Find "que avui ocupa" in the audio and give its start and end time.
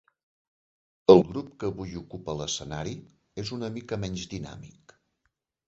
1.63-2.35